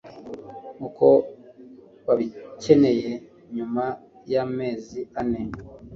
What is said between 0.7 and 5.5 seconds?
uko babikeneye. nyuma y'amezi ane